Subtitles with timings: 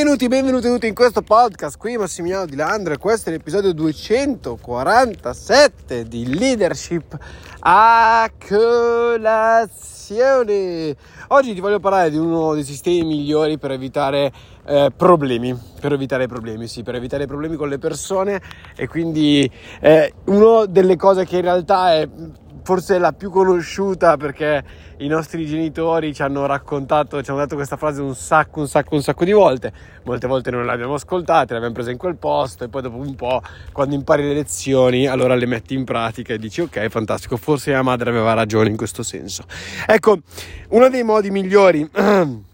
[0.00, 1.76] Benvenuti, benvenuti tutti in questo podcast.
[1.76, 7.18] Qui Massimiliano Di Landro e questo è l'episodio 247 di Leadership
[7.58, 9.76] a colazione.
[11.28, 14.32] Oggi ti voglio parlare di uno dei sistemi migliori per evitare
[14.64, 18.40] eh, problemi, per evitare problemi, sì, per evitare problemi con le persone
[18.74, 19.50] e quindi
[19.82, 22.08] eh, una delle cose che in realtà è
[22.70, 24.62] forse la più conosciuta perché
[24.98, 28.94] i nostri genitori ci hanno raccontato, ci hanno detto questa frase un sacco, un sacco,
[28.94, 29.72] un sacco di volte.
[30.04, 33.42] Molte volte non l'abbiamo ascoltata, l'abbiamo presa in quel posto e poi dopo un po',
[33.72, 37.82] quando impari le lezioni, allora le metti in pratica e dici ok, fantastico, forse mia
[37.82, 39.46] madre aveva ragione in questo senso.
[39.84, 40.18] Ecco,
[40.68, 41.90] uno dei modi migliori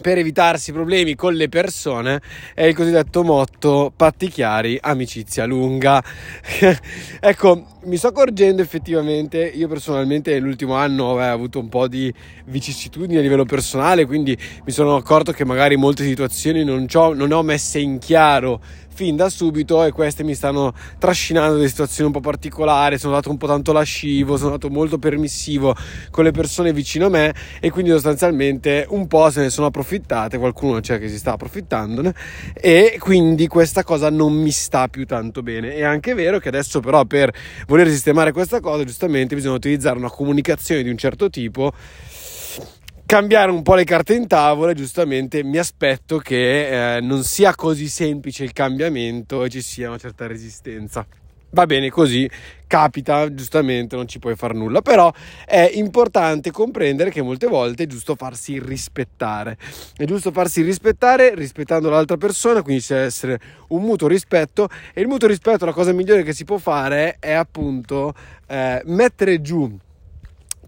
[0.00, 2.20] per evitarsi problemi con le persone
[2.54, 6.02] è il cosiddetto motto patti chiari, amicizia lunga.
[7.20, 12.12] ecco, mi sto accorgendo effettivamente, io personalmente nell'ultimo anno ho avuto un po' di
[12.46, 17.42] vicissitudini a livello personale, quindi mi sono accorto che magari molte situazioni non, non ho
[17.42, 18.60] messe in chiaro
[18.98, 23.30] fin da subito e queste mi stanno trascinando delle situazioni un po' particolari, sono andato
[23.30, 25.72] un po' tanto lascivo, sono stato molto permissivo
[26.10, 30.36] con le persone vicino a me e quindi sostanzialmente un po' se ne sono approfittate,
[30.38, 32.12] qualcuno c'è che si sta approfittandone
[32.54, 35.74] e quindi questa cosa non mi sta più tanto bene.
[35.74, 37.32] È anche vero che adesso però per
[37.68, 41.72] voler sistemare questa cosa giustamente bisogna utilizzare una comunicazione di un certo tipo
[43.08, 47.88] cambiare un po' le carte in tavola, giustamente mi aspetto che eh, non sia così
[47.88, 51.06] semplice il cambiamento e ci sia una certa resistenza.
[51.48, 52.28] Va bene così,
[52.66, 55.10] capita, giustamente non ci puoi fare nulla, però
[55.46, 59.56] è importante comprendere che molte volte è giusto farsi rispettare.
[59.96, 65.06] È giusto farsi rispettare rispettando l'altra persona, quindi c'è essere un mutuo rispetto e il
[65.06, 68.12] mutuo rispetto la cosa migliore che si può fare è appunto
[68.46, 69.78] eh, mettere giù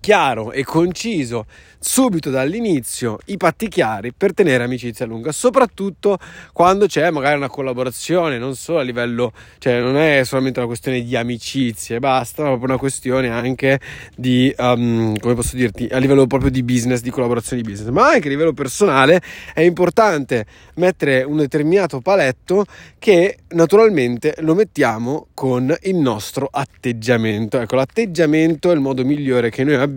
[0.01, 1.47] chiaro e conciso
[1.83, 6.19] subito dall'inizio i patti chiari per tenere amicizia lunga, soprattutto
[6.53, 11.03] quando c'è magari una collaborazione, non solo a livello, cioè non è solamente una questione
[11.03, 13.81] di amicizie basta, ma proprio una questione anche
[14.15, 18.11] di, um, come posso dirti, a livello proprio di business, di collaborazione di business, ma
[18.11, 19.23] anche a livello personale
[19.55, 22.67] è importante mettere un determinato paletto
[22.99, 27.59] che naturalmente lo mettiamo con il nostro atteggiamento.
[27.59, 29.90] Ecco, l'atteggiamento è il modo migliore che noi abbiamo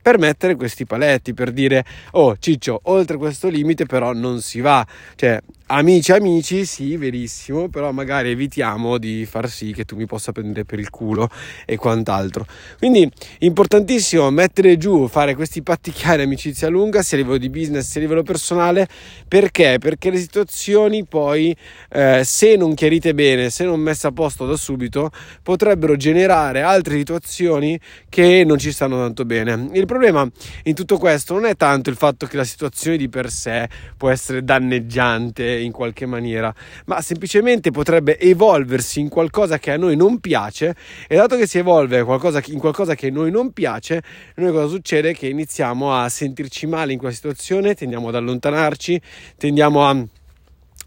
[0.00, 4.86] per mettere questi paletti per dire oh ciccio oltre questo limite però non si va.
[5.14, 5.40] Cioè
[5.72, 10.64] amici amici sì verissimo però magari evitiamo di far sì che tu mi possa prendere
[10.64, 11.28] per il culo
[11.64, 12.46] e quant'altro.
[12.78, 13.08] Quindi
[13.40, 18.00] importantissimo mettere giù fare questi patti chiari amicizia lunga sia a livello di business sia
[18.00, 18.88] a livello personale.
[19.28, 19.78] Perché?
[19.78, 21.54] Perché le situazioni poi
[21.90, 25.10] eh, se non chiarite bene se non messe a posto da subito
[25.42, 27.78] potrebbero generare altre situazioni
[28.08, 30.28] che non ci stanno tanto bene il problema
[30.64, 34.08] in tutto questo non è tanto il fatto che la situazione di per sé può
[34.10, 36.52] essere danneggiante in qualche maniera,
[36.86, 40.74] ma semplicemente potrebbe evolversi in qualcosa che a noi non piace
[41.08, 44.02] e dato che si evolve qualcosa, in qualcosa che a noi non piace,
[44.36, 45.12] noi cosa succede?
[45.12, 49.00] Che iniziamo a sentirci male in quella situazione, tendiamo ad allontanarci,
[49.36, 50.04] tendiamo a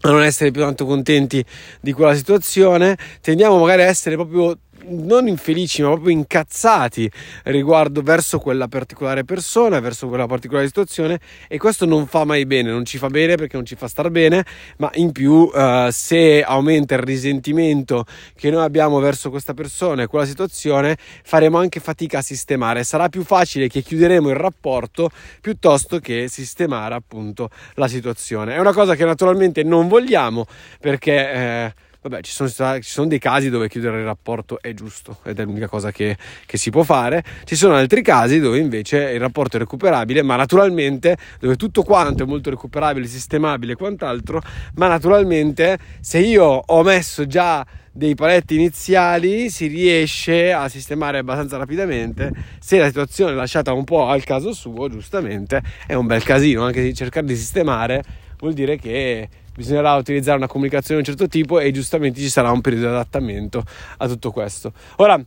[0.04, 1.42] a non essere più tanto contenti
[1.80, 4.58] di quella situazione, tendiamo magari a essere proprio
[4.88, 7.10] non infelici, ma proprio incazzati
[7.44, 11.18] riguardo verso quella particolare persona, verso quella particolare situazione
[11.48, 14.10] e questo non fa mai bene, non ci fa bene perché non ci fa star
[14.10, 14.44] bene,
[14.78, 18.04] ma in più uh, se aumenta il risentimento
[18.36, 22.84] che noi abbiamo verso questa persona e quella situazione, faremo anche fatica a sistemare.
[22.84, 28.54] Sarà più facile che chiuderemo il rapporto piuttosto che sistemare appunto la situazione.
[28.54, 30.46] È una cosa che naturalmente non vogliamo
[30.80, 31.74] perché eh,
[32.04, 35.44] Vabbè, ci sono, ci sono, dei casi dove chiudere il rapporto è giusto ed è
[35.44, 37.24] l'unica cosa che, che, si può fare.
[37.44, 42.24] Ci sono altri casi dove invece il rapporto è recuperabile, ma naturalmente dove tutto quanto
[42.24, 44.42] è molto recuperabile, sistemabile e quant'altro,
[44.74, 51.56] ma naturalmente se io ho messo già dei paletti iniziali si riesce a sistemare abbastanza
[51.56, 56.24] rapidamente se la situazione è lasciata un po' al caso suo giustamente è un bel
[56.24, 58.02] casino anche cercare di sistemare
[58.36, 62.50] vuol dire che bisognerà utilizzare una comunicazione di un certo tipo e giustamente ci sarà
[62.50, 63.64] un periodo di adattamento
[63.98, 64.72] a tutto questo.
[64.96, 65.22] Ora,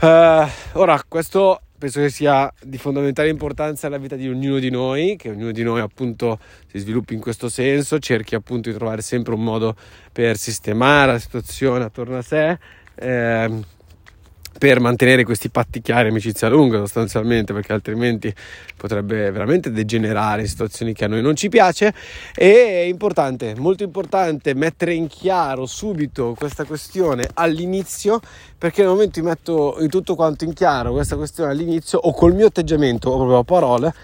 [0.00, 5.16] eh, ora questo penso che sia di fondamentale importanza nella vita di ognuno di noi,
[5.16, 9.34] che ognuno di noi appunto si sviluppi in questo senso, cerchi appunto di trovare sempre
[9.34, 9.76] un modo
[10.12, 12.58] per sistemare la situazione attorno a sé.
[12.94, 13.74] Eh,
[14.58, 18.34] per mantenere questi patti chiari, amicizia lunga sostanzialmente, perché altrimenti
[18.76, 21.92] potrebbe veramente degenerare in situazioni che a noi non ci piace.
[22.34, 28.20] E è importante, molto importante mettere in chiaro subito questa questione all'inizio,
[28.56, 32.46] perché nel momento in metto tutto quanto in chiaro questa questione all'inizio, o col mio
[32.46, 33.94] atteggiamento, o proprio a parole,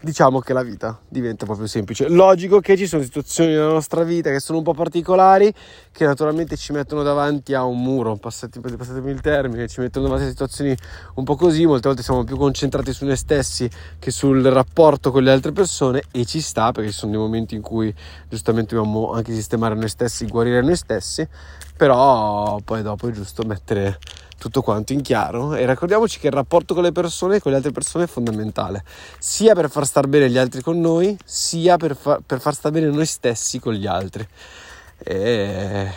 [0.00, 2.08] diciamo che la vita diventa proprio semplice.
[2.08, 5.52] Logico che ci sono situazioni nella nostra vita che sono un po' particolari,
[5.90, 10.26] che naturalmente ci mettono davanti a un muro, passati, passatemi il termine, ci mettono davanti
[10.26, 10.76] a situazioni
[11.14, 13.68] un po' così, molte volte siamo più concentrati su noi stessi
[13.98, 17.54] che sul rapporto con le altre persone e ci sta perché ci sono dei momenti
[17.54, 17.92] in cui
[18.28, 21.26] giustamente dobbiamo anche sistemare noi stessi, guarire noi stessi,
[21.76, 23.98] però poi dopo è giusto mettere
[24.38, 27.56] tutto quanto in chiaro e ricordiamoci che il rapporto con le persone e con le
[27.58, 28.84] altre persone è fondamentale,
[29.18, 32.72] sia per far star bene gli altri con noi, sia per, fa- per far star
[32.72, 34.26] bene noi stessi con gli altri.
[34.98, 35.90] E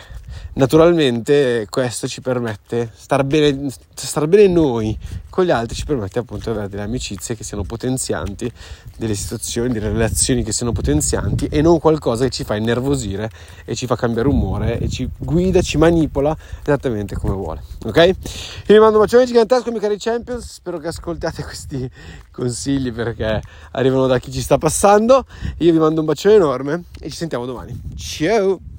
[0.54, 4.98] naturalmente questo ci permette star bene, star bene noi
[5.30, 8.52] con gli altri ci permette appunto di avere delle amicizie che siano potenzianti
[8.98, 13.30] delle situazioni, delle relazioni che siano potenzianti e non qualcosa che ci fa innervosire
[13.64, 17.96] e ci fa cambiare umore e ci guida, ci manipola esattamente come vuole ok?
[18.06, 18.14] Io
[18.66, 20.52] vi mando un bacione gigantesco miei cari champions.
[20.52, 21.88] Spero che ascoltiate questi
[22.30, 23.40] consigli perché
[23.72, 25.24] arrivano da chi ci sta passando.
[25.58, 27.80] Io vi mando un bacione enorme e ci sentiamo domani.
[27.96, 28.71] Ciao